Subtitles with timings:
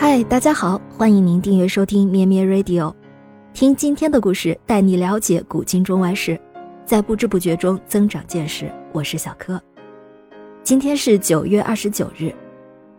[0.00, 2.94] 嗨，大家好，欢迎您订阅收听咩咩 Radio，
[3.52, 6.40] 听今天的故事，带你了解古今中外事，
[6.86, 8.72] 在不知不觉中增长见识。
[8.92, 9.60] 我是小柯。
[10.62, 12.32] 今天是九月二十九日，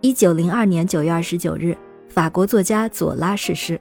[0.01, 1.75] 一九零二年九月二十九日，
[2.09, 3.79] 法国作家左拉逝世。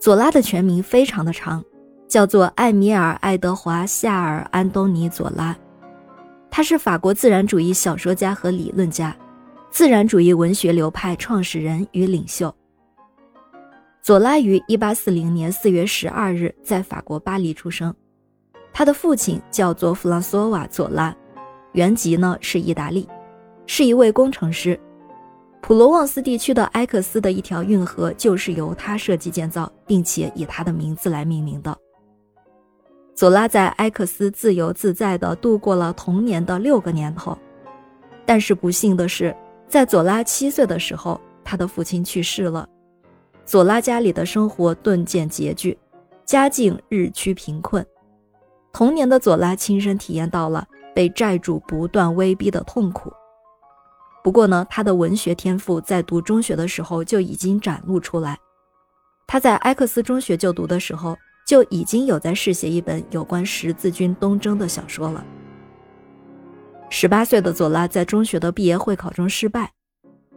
[0.00, 1.62] 左拉的全名非常的长，
[2.08, 5.54] 叫做艾米尔·爱德华·夏尔·安东尼·左拉，
[6.50, 9.14] 他是法国自然主义小说家和理论家。
[9.74, 12.54] 自然主义文学流派创始人与领袖
[14.00, 17.92] 左拉于一八四零年四月十二日在法国巴黎出生，
[18.72, 21.12] 他的父亲叫做弗朗索瓦·左拉，
[21.72, 23.08] 原籍呢是意大利，
[23.66, 24.78] 是一位工程师。
[25.60, 31.76] 普罗旺斯地区的埃克斯的一条运河就是由他设计建造，并且以他的名字来命名的。
[33.12, 37.36] 左拉在埃克斯自由自在地度过了童年的六个年头，
[38.24, 39.34] 但是不幸的是。
[39.68, 42.68] 在左拉七岁的时候，他的父亲去世了，
[43.44, 45.76] 左拉家里的生活顿见拮据，
[46.24, 47.84] 家境日趋贫困。
[48.72, 53.12] 童年的左拉亲身体验到了被债主不断威逼的痛苦。
[54.22, 58.38] 不过呢，他的文学天赋在读中学的时候就已经展露出来。
[59.26, 65.24] 他在埃克斯中学就读的时候，就已经有在试写一本有关十字军东征的小说了。
[66.96, 69.68] 十八岁的左拉在中学的毕业会考中失败，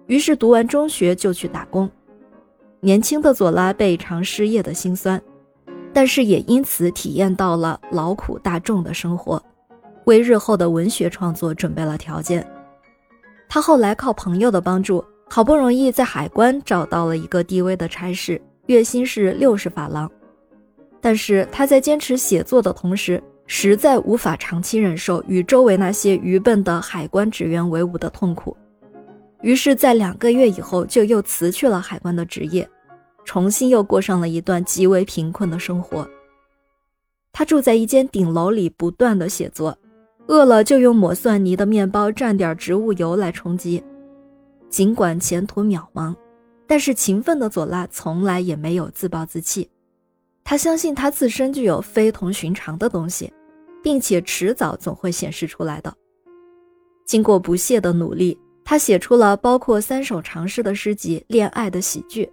[0.08, 1.88] 于是读完中学就去打工。
[2.80, 5.22] 年轻的左拉倍尝失业的辛酸，
[5.94, 9.40] 但是也因此体验到了劳苦大众的生活，
[10.06, 12.44] 为日后的文学创作准备了条件。
[13.48, 20.10] 他后来靠朋友的帮助，好不容易在海关找到了一个低微的差事，月薪是六十法郎。
[21.00, 28.56] 但是他在坚持写作的同时，实在无法长期忍受与周围那些愚笨的海关职员为伍的痛苦，
[29.42, 32.70] 于是，在两个月以后，就又辞去了海关的职业，
[33.24, 36.08] 重新又过上了一段极为贫困的生活。
[37.32, 39.78] 他住在一间顶楼里，不断的写作，
[40.28, 43.82] 饿了就用抹蒜泥的面包蘸点植物油来充饥。
[44.70, 46.14] 尽管前途渺茫，
[46.68, 49.70] 但是勤奋的左拉从来也没有自暴自弃，
[50.44, 53.32] 他相信他自身具有非同寻常的东西。
[53.88, 55.96] 并且迟早总会显示出来的。
[57.06, 62.26] 经过不懈的努力，他写出了包括三首长诗的诗集《恋爱的喜剧》。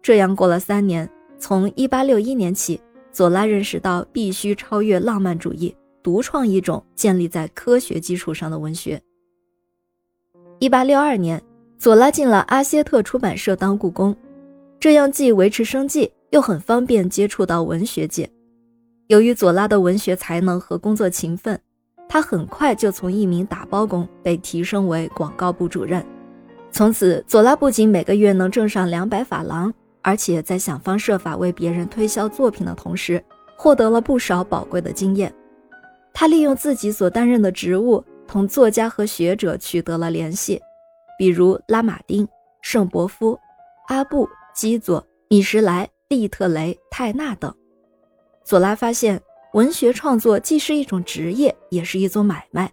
[0.00, 1.10] 这样过了三年，
[1.40, 9.02] 从1861年起，左拉认识到必须超越浪漫主义，独创一种建立在科学基础上的文学。
[10.60, 11.42] 1862年，
[11.78, 14.16] 左拉进了阿歇特出版社当雇工，
[14.78, 18.30] 这样既维持生计，又很方便接触到文学界。
[19.10, 21.60] 由于左拉的文学才能和工作勤奋，
[22.08, 26.06] 他很快就从一名打包工被提升为广告部主任。
[26.70, 33.20] 从此，左拉不仅每个月能挣上两百法郎，而且在想方设法为别人推销作品的同时，
[33.56, 35.34] 获得了不少宝贵的经验。
[36.14, 40.60] 他利用自己所担任的职务，同作家和学者取得了联系，
[41.18, 42.28] 比如拉马丁、
[42.62, 43.36] 圣伯夫、
[43.88, 47.52] 阿布、基佐、米什莱、利特雷、泰纳等。
[48.44, 49.20] 左拉发现，
[49.52, 52.72] 文学创作既是一种职业，也是一种买卖。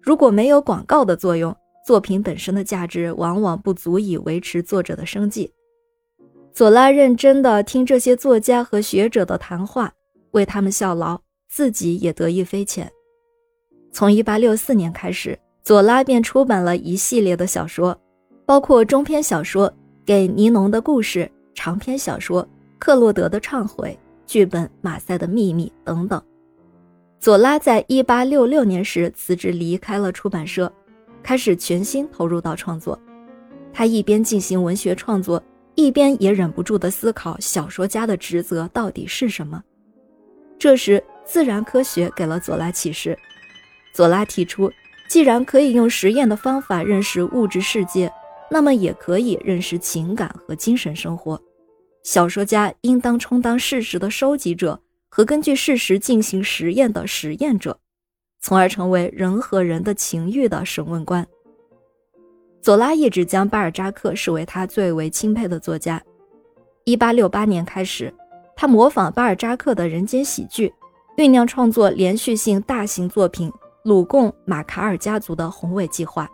[0.00, 1.54] 如果没有广告的作用，
[1.84, 5.52] 作品本身的价值往往不足以维持作者的生计。
[6.52, 9.92] 左拉认真地听这些作家和学者的谈话，
[10.32, 12.90] 为他们效劳，自己也得益匪浅。
[13.92, 17.98] 从1864年开始，左拉便出版了一系列的小说，
[18.44, 19.70] 包括中篇小说
[20.04, 22.42] 《给尼农的故事》，长篇小说
[22.78, 23.96] 《克洛德的忏悔》。
[24.28, 26.22] 剧本《马赛的秘密》等等。
[27.18, 30.70] 左拉在一八六六年时辞职离开了出版社，
[31.22, 32.96] 开始全心投入到创作。
[33.72, 35.42] 他一边进行文学创作，
[35.74, 39.64] 一边也忍不住地思考小说家的职责到底是什么。
[40.58, 43.18] 这时，自然科学给了左拉启示。
[43.94, 44.70] 左拉提出，
[45.08, 48.12] 既然可以用实验的方法认识物质世界，
[48.50, 51.40] 那么也可以认识情感和精神生活。
[52.02, 57.78] 小说家应当充当事实的收集者和根据事实进行实验的实验者，
[58.40, 61.26] 从而成为人和人的情欲的审问官。
[62.62, 66.02] 左拉一直将巴尔扎克视为他最为钦佩的作家。
[66.86, 68.12] 1868年开始，
[68.56, 70.72] 他模仿巴尔扎克的人间喜剧，
[71.16, 73.50] 酝酿创作连续性大型作品
[73.84, 76.24] 《鲁贡马卡尔家族的宏伟计划》。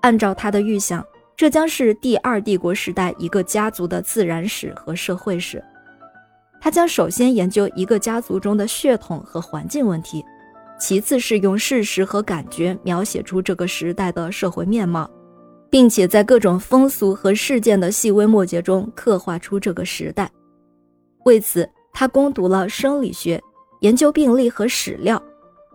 [0.00, 1.04] 按照他的预想。
[1.36, 5.62] 这将是第二帝国时代一个家族的自然史和社会史。
[6.60, 10.24] 他将首先研究一个家族中的血统和环境问题，
[10.78, 15.10] 其次是用事实和感觉描写出这个时代的社会面貌，
[15.68, 20.30] 并且在各种风俗和事件的细微末节中刻画出这个时代。
[21.24, 23.42] 为此，他攻读了生理学，
[23.80, 25.22] 研究病例和史料。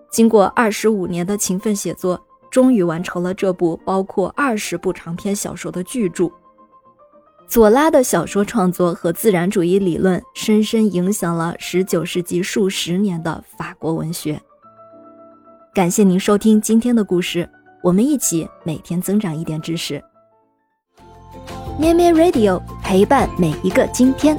[0.10, 2.20] 经过二十五年的勤奋写作，
[2.50, 6.30] 终于完成了这部包括二十部长篇小说的巨著。
[7.48, 14.40] 左拉的小说创作和自然主义理论深深影响了十九世纪数十年的法国文学。
[15.74, 17.50] 感谢您收听今天的故事，
[17.82, 20.04] 我们一起每天增长一点知识。
[21.80, 24.38] 咩咩 Radio 陪伴每一个今天。